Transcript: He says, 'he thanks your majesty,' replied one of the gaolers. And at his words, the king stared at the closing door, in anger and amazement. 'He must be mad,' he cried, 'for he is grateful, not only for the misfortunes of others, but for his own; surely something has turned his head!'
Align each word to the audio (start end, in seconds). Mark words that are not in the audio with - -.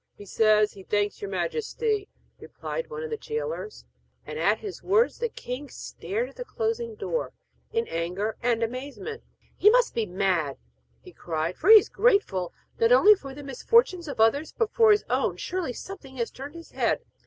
He 0.15 0.25
says, 0.25 0.71
'he 0.71 0.81
thanks 0.81 1.21
your 1.21 1.29
majesty,' 1.29 2.09
replied 2.39 2.89
one 2.89 3.03
of 3.03 3.11
the 3.11 3.19
gaolers. 3.19 3.85
And 4.25 4.39
at 4.39 4.57
his 4.57 4.81
words, 4.81 5.19
the 5.19 5.29
king 5.29 5.69
stared 5.69 6.27
at 6.27 6.37
the 6.37 6.43
closing 6.43 6.95
door, 6.95 7.33
in 7.71 7.87
anger 7.87 8.35
and 8.41 8.63
amazement. 8.63 9.21
'He 9.57 9.69
must 9.69 9.93
be 9.93 10.07
mad,' 10.07 10.57
he 11.01 11.13
cried, 11.13 11.55
'for 11.55 11.69
he 11.69 11.75
is 11.77 11.87
grateful, 11.87 12.51
not 12.79 12.91
only 12.91 13.13
for 13.13 13.35
the 13.35 13.43
misfortunes 13.43 14.07
of 14.07 14.19
others, 14.19 14.51
but 14.51 14.73
for 14.73 14.89
his 14.89 15.05
own; 15.07 15.37
surely 15.37 15.71
something 15.71 16.17
has 16.17 16.31
turned 16.31 16.55
his 16.55 16.71
head!' 16.71 17.01